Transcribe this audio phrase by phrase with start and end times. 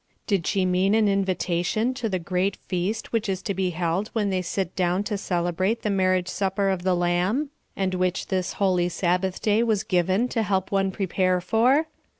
[0.25, 4.31] Did she mean an invitation to the great feast which is to be held when
[4.31, 8.89] they sit down to celebrate the marriage supper of the Lamb, and which this holy
[8.89, 11.85] Sabbath day was given to help one prepare for?